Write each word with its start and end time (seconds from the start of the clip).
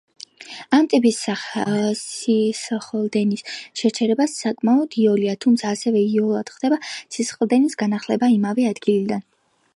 ამ 0.75 0.85
ტიპის 0.93 1.17
სისხლდენის 1.99 3.43
შეჩერება 3.83 4.27
საკმაოდ 4.33 4.99
იოლია, 5.05 5.37
თუმცა 5.47 5.71
ასევე 5.77 6.03
იოლად 6.07 6.53
ხდება 6.57 6.81
სისხლდენის 6.95 7.81
განახლება 7.85 8.33
იმავე 8.41 8.69
ადგილიდან. 8.75 9.25